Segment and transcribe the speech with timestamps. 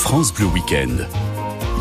[0.00, 1.06] France Bleu Week-end.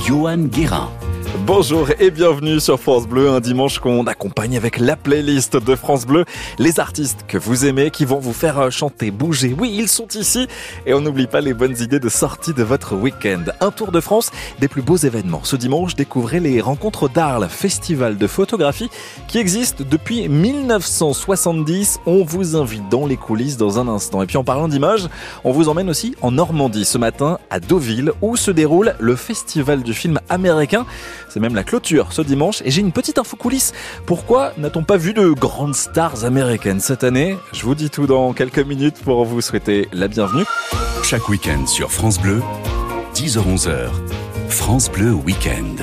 [0.06, 0.90] Johan Guérin.
[1.38, 6.08] Bonjour et bienvenue sur France Bleu, un dimanche qu'on accompagne avec la playlist de France
[6.08, 6.26] Bleu,
[6.58, 9.56] les artistes que vous aimez qui vont vous faire euh, chanter, bouger.
[9.58, 10.48] Oui, ils sont ici
[10.88, 13.44] et on n'oublie pas les bonnes idées de sortie de votre week-end.
[13.62, 15.42] Un tour de France des plus beaux événements.
[15.44, 18.90] Ce dimanche, découvrez les rencontres d'Arles, festival de photographie
[19.28, 22.00] qui existe depuis 1970.
[22.08, 24.24] On vous invite dans les coulisses dans un instant.
[24.24, 25.08] Et puis en parlant d'images,
[25.44, 29.84] on vous emmène aussi en Normandie ce matin à Deauville où se déroule le festival
[29.84, 30.86] du film américain.
[31.30, 33.74] C'est même la clôture ce dimanche et j'ai une petite info coulisse.
[34.06, 37.38] Pourquoi n'a-t-on pas vu de grandes stars américaines cette année?
[37.54, 40.44] Je vous dis tout dans quelques minutes pour vous souhaiter la bienvenue.
[41.04, 42.42] Chaque week-end sur France Bleu,
[43.14, 43.90] 10h-11h,
[44.50, 45.76] France Bleu Week-end.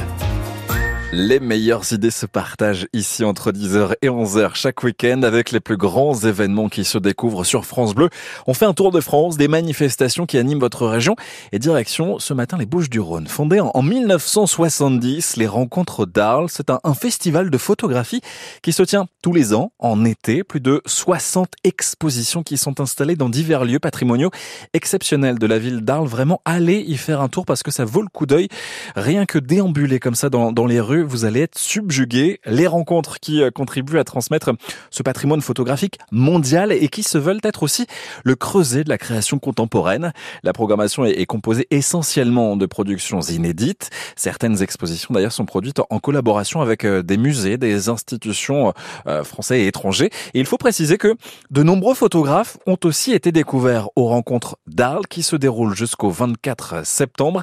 [1.18, 5.78] Les meilleures idées se partagent ici entre 10h et 11h chaque week-end avec les plus
[5.78, 8.10] grands événements qui se découvrent sur France Bleu.
[8.46, 11.16] On fait un tour de France, des manifestations qui animent votre région
[11.52, 13.28] et direction ce matin les Bouches du Rhône.
[13.28, 18.20] Fondé en 1970, les rencontres d'Arles, c'est un, festival de photographie
[18.60, 20.44] qui se tient tous les ans en été.
[20.44, 24.30] Plus de 60 expositions qui sont installées dans divers lieux patrimoniaux
[24.74, 26.08] exceptionnels de la ville d'Arles.
[26.08, 28.48] Vraiment, allez y faire un tour parce que ça vaut le coup d'œil.
[28.96, 32.40] Rien que déambuler comme ça dans les rues, vous allez être subjugué.
[32.44, 34.52] Les rencontres qui euh, contribuent à transmettre
[34.90, 37.86] ce patrimoine photographique mondial et qui se veulent être aussi
[38.24, 40.12] le creuset de la création contemporaine.
[40.42, 43.90] La programmation est composée essentiellement de productions inédites.
[44.16, 48.72] Certaines expositions d'ailleurs sont produites en collaboration avec euh, des musées, des institutions
[49.06, 50.10] euh, français et étrangers.
[50.34, 51.14] Et il faut préciser que
[51.50, 56.86] de nombreux photographes ont aussi été découverts aux rencontres d'Arles qui se déroulent jusqu'au 24
[56.86, 57.42] septembre.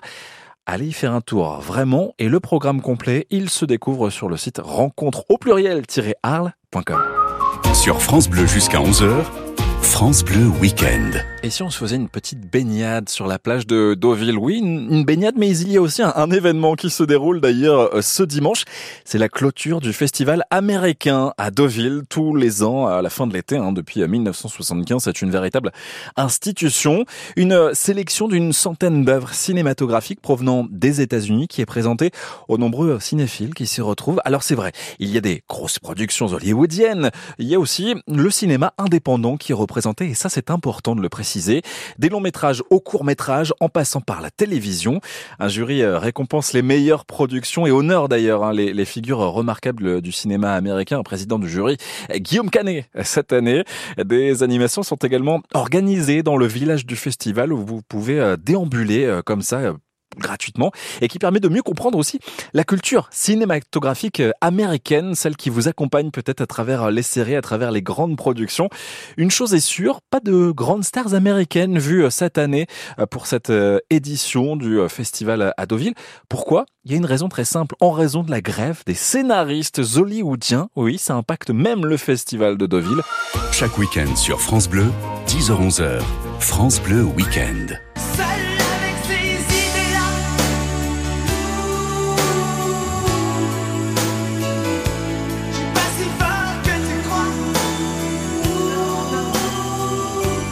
[0.66, 2.14] Allez y faire un tour, vraiment.
[2.20, 7.02] Et le programme complet, il se découvre sur le site rencontre au pluriel-arles.com.
[7.74, 9.26] Sur France Bleu jusqu'à 11h,
[9.84, 11.12] France Bleu Week-end.
[11.44, 14.38] Et si on se faisait une petite baignade sur la plage de Deauville?
[14.38, 18.24] Oui, une, baignade, mais il y a aussi un, événement qui se déroule d'ailleurs ce
[18.24, 18.64] dimanche.
[19.04, 23.34] C'est la clôture du festival américain à Deauville tous les ans à la fin de
[23.34, 25.04] l'été, hein, depuis 1975.
[25.04, 25.74] C'est une véritable
[26.16, 27.04] institution.
[27.36, 32.12] Une sélection d'une centaine d'œuvres cinématographiques provenant des États-Unis qui est présentée
[32.48, 34.22] aux nombreux cinéphiles qui s'y retrouvent.
[34.24, 37.12] Alors c'est vrai, il y a des grosses productions hollywoodiennes.
[37.38, 41.10] Il y a aussi le cinéma indépendant qui représente et ça c'est important de le
[41.10, 41.62] préciser
[41.98, 45.00] des longs métrages au court métrage en passant par la télévision.
[45.40, 50.02] Un jury euh, récompense les meilleures productions et honore d'ailleurs hein, les, les, figures remarquables
[50.02, 51.02] du cinéma américain.
[51.04, 51.78] Président du jury,
[52.16, 53.64] Guillaume Canet, cette année.
[54.04, 59.06] Des animations sont également organisées dans le village du festival où vous pouvez euh, déambuler
[59.06, 59.74] euh, comme ça
[60.18, 62.20] gratuitement et qui permet de mieux comprendre aussi
[62.54, 67.36] la culture cinématographique euh, américaine, celle qui vous accompagne peut-être à travers euh, les séries,
[67.36, 68.70] à travers les grandes productions.
[69.18, 72.68] Une chose est sûre, pas de grandes stars américaines vues euh, cette année
[73.10, 73.52] pour cette
[73.90, 75.94] édition du festival à Deauville.
[76.30, 76.66] Pourquoi?
[76.86, 80.70] Il y a une raison très simple, en raison de la grève des scénaristes hollywoodiens.
[80.76, 83.02] Oui, ça impacte même le festival de Deauville.
[83.52, 84.86] Chaque week-end sur France Bleu,
[85.28, 86.02] 10h-11h,
[86.40, 87.76] France Bleu Week-end.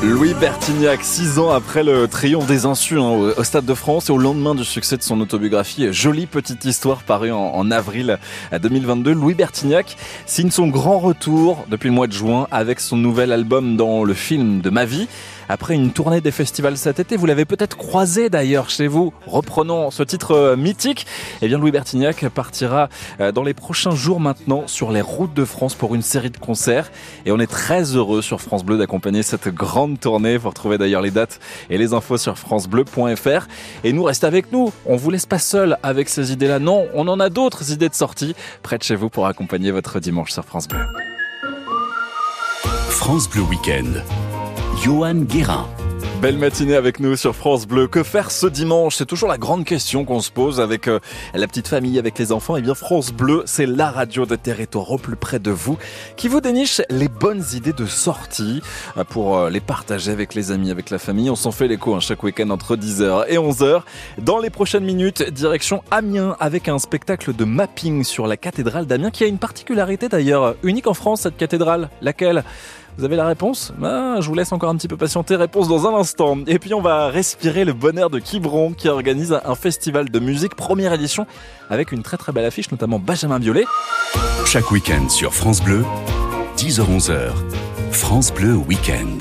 [0.03, 4.12] Louis Bertignac, six ans après le triomphe des insus hein, au, Stade de France et
[4.12, 8.17] au lendemain du succès de son autobiographie Jolie petite histoire parue en, en avril
[8.51, 9.95] 2022, Louis Bertignac
[10.25, 14.16] signe son grand retour depuis le mois de juin avec son nouvel album dans le
[14.16, 15.07] film de ma vie.
[15.51, 19.12] Après une tournée des festivals cet été, vous l'avez peut-être croisé d'ailleurs chez vous.
[19.28, 21.06] Reprenons ce titre euh, mythique.
[21.41, 22.88] Eh bien, Louis Bertignac partira
[23.19, 26.38] euh, dans les prochains jours maintenant sur les routes de France pour une série de
[26.38, 26.89] concerts.
[27.25, 30.38] Et on est très heureux sur France Bleu d'accompagner cette grande tournée.
[30.38, 33.47] Vous retrouvez d'ailleurs les dates et les infos sur francebleu.fr.
[33.83, 34.72] Et nous, restez avec nous.
[34.85, 36.59] On vous laisse pas seul avec ces idées-là.
[36.59, 40.00] Non, on en a d'autres idées de sortie près de chez vous pour accompagner votre
[40.00, 40.85] dimanche sur France Bleu.
[42.88, 44.01] France Bleu Week-end.
[44.81, 45.68] Johan Guérin.
[46.24, 47.88] Belle matinée avec nous sur France Bleu.
[47.88, 48.95] Que faire ce dimanche?
[48.95, 51.00] C'est toujours la grande question qu'on se pose avec euh,
[51.36, 52.56] la petite famille, avec les enfants.
[52.56, 55.78] Et eh bien France Bleu, c'est la radio de territoire au plus près de vous
[56.18, 58.62] qui vous déniche les bonnes idées de sortie
[58.98, 61.30] euh, pour euh, les partager avec les amis, avec la famille.
[61.30, 63.81] On s'en fait l'écho hein, chaque week-end entre 10h et 11h.
[64.19, 69.12] Dans les prochaines minutes, direction Amiens avec un spectacle de mapping sur la cathédrale d'Amiens
[69.12, 71.89] qui a une particularité d'ailleurs unique en France cette cathédrale.
[72.01, 72.44] Laquelle?
[72.97, 73.73] Vous avez la réponse?
[73.83, 75.35] Ah, Je vous laisse encore un petit peu patienter.
[75.35, 76.38] Réponse dans un instant.
[76.47, 80.55] Et puis on va respirer le bonheur de Quiberon qui organise un festival de musique
[80.55, 81.25] première édition
[81.69, 83.65] avec une très très belle affiche, notamment Benjamin Biolay.
[84.45, 85.83] Chaque week-end sur France Bleu,
[86.57, 87.31] 10h-11h,
[87.91, 89.17] France Bleu Week-end.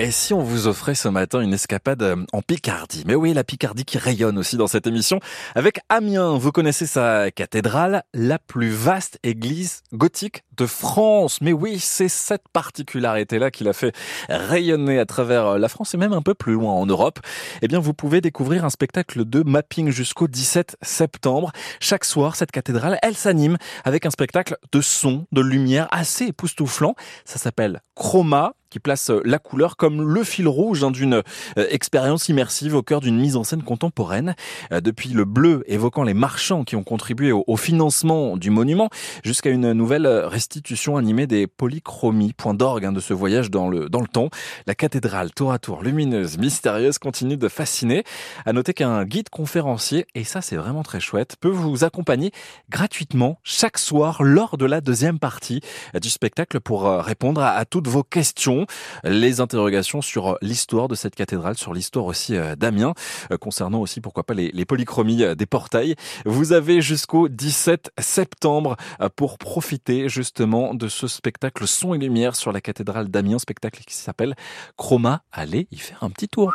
[0.00, 3.02] Et si on vous offrait ce matin une escapade euh, en Picardie?
[3.04, 5.18] Mais oui, la Picardie qui rayonne aussi dans cette émission.
[5.56, 11.40] Avec Amiens, vous connaissez sa cathédrale, la plus vaste église gothique de France.
[11.40, 13.94] Mais oui, c'est cette particularité-là qui l'a fait
[14.28, 17.20] rayonner à travers euh, la France et même un peu plus loin en Europe.
[17.62, 21.52] Eh bien, vous pouvez découvrir un spectacle de mapping jusqu'au 17 septembre.
[21.80, 26.94] Chaque soir, cette cathédrale, elle s'anime avec un spectacle de son, de lumière assez époustouflant.
[27.24, 31.66] Ça s'appelle Chroma qui place euh, la couleur comme le fil rouge hein, d'une euh,
[31.70, 34.34] expérience immersive au cœur d'une mise en scène contemporaine.
[34.70, 38.90] Depuis le bleu évoquant les marchands qui ont contribué au, financement du monument,
[39.24, 40.06] jusqu'à une nouvelle
[40.48, 44.30] restitution animée des polychromies, point d'orgue hein, de ce voyage dans le, dans le temps.
[44.66, 48.02] La cathédrale tour à tour lumineuse, mystérieuse, continue de fasciner.
[48.46, 52.32] À noter qu'un guide conférencier, et ça c'est vraiment très chouette, peut vous accompagner
[52.70, 55.60] gratuitement chaque soir lors de la deuxième partie
[56.00, 58.64] du spectacle pour répondre à toutes vos questions
[59.04, 62.94] les interrogations sur l'histoire de cette cathédrale, sur l'histoire aussi euh, d'Amiens,
[63.32, 65.94] euh, concernant aussi pourquoi pas les, polychromies euh, des portails.
[66.24, 68.76] Vous avez jusqu'au 17 septembre
[69.14, 73.94] pour profiter justement de ce spectacle son et lumière sur la cathédrale d'Amiens, spectacle qui
[73.94, 74.34] s'appelle
[74.76, 75.22] Chroma.
[75.32, 76.52] Allez y faire un petit tour.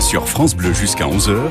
[0.00, 1.50] Sur France Bleu jusqu'à 11h.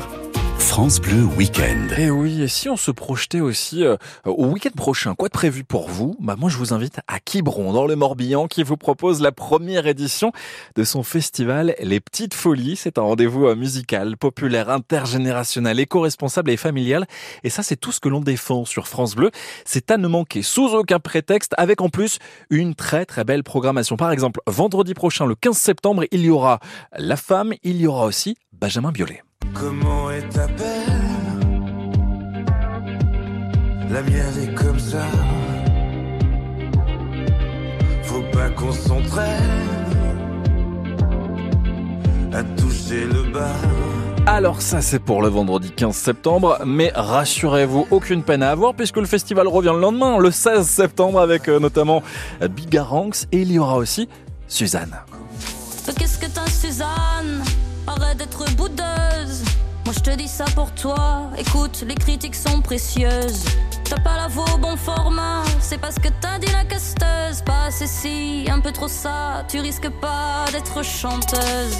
[0.60, 1.88] France Bleu Week-end.
[1.96, 5.32] Et eh oui, et si on se projetait aussi euh, au week-end prochain, quoi de
[5.32, 6.14] prévu pour vous?
[6.20, 9.86] Bah moi je vous invite à Quiberon dans le Morbihan qui vous propose la première
[9.86, 10.32] édition
[10.76, 12.76] de son festival Les Petites Folies.
[12.76, 17.06] C'est un rendez-vous euh, musical, populaire, intergénérationnel, éco-responsable et familial.
[17.42, 19.30] Et ça c'est tout ce que l'on défend sur France Bleu.
[19.64, 22.18] C'est à ne manquer sous aucun prétexte avec en plus
[22.50, 23.96] une très très belle programmation.
[23.96, 26.60] Par exemple, vendredi prochain le 15 septembre, il y aura
[26.96, 29.22] La Femme, il y aura aussi Benjamin Biolay.
[29.54, 31.94] Comment est ta peine
[33.90, 35.04] La mienne est comme ça.
[38.04, 39.90] Faut pas qu'on s'entraîne
[42.32, 43.54] à toucher le bas.
[44.26, 48.98] Alors ça c'est pour le vendredi 15 septembre, mais rassurez-vous, aucune peine à avoir puisque
[48.98, 52.02] le festival revient le lendemain, le 16 septembre avec euh, notamment
[52.40, 54.08] Bigaranx et il y aura aussi
[54.46, 54.94] Suzanne.
[55.98, 57.42] Qu'est-ce que t'as Suzanne?
[57.86, 59.42] Arrête d'être boudeuse.
[59.84, 61.30] Moi je te dis ça pour toi.
[61.38, 63.44] Écoute, les critiques sont précieuses.
[63.84, 67.42] T'as pas la voix au bon format, c'est parce que t'as dit la casteuse.
[67.44, 71.76] Pas assez si, un peu trop ça, tu risques pas d'être chanteuse.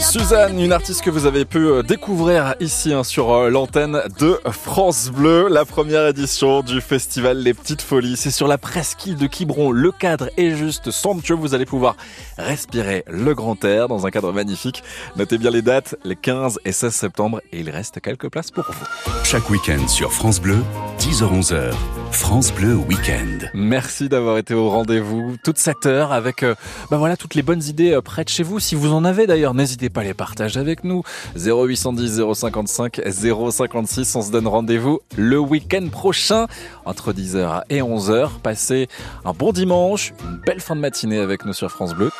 [0.00, 4.40] Suzanne, une artiste que vous avez pu euh, découvrir ici hein, sur euh, l'antenne de
[4.50, 8.16] France Bleu, la première édition du festival Les Petites Folies.
[8.16, 9.70] C'est sur la presqu'île de Quiberon.
[9.70, 11.34] Le cadre est juste somptueux.
[11.34, 11.96] Vous allez pouvoir
[12.38, 14.82] respirer le grand air dans un cadre magnifique.
[15.16, 18.64] Notez bien les dates, les 15 et 16 septembre, et il reste quelques places pour
[18.64, 19.12] vous.
[19.24, 20.58] Chaque week-end sur France Bleu,
[20.98, 21.72] 10h-11h,
[22.10, 23.46] France Bleu Week-end.
[23.54, 26.54] Merci d'avoir été au rendez-vous toute cette heure avec euh,
[26.90, 28.58] bah voilà, toutes les bonnes idées près de chez vous.
[28.58, 31.02] Si vous en avez d'ailleurs, n'hésitez n'hésitez pas à les partager avec nous.
[31.36, 34.14] 0810 055 056.
[34.14, 36.46] On se donne rendez-vous le week-end prochain
[36.84, 38.30] entre 10h et 11h.
[38.42, 38.88] Passez
[39.24, 42.10] un bon dimanche, une belle fin de matinée avec nous sur France Bleu.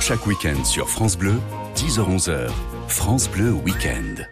[0.00, 1.34] Chaque week-end sur France Bleu,
[1.76, 2.50] 10h-11h,
[2.88, 4.24] France Bleu Week-end.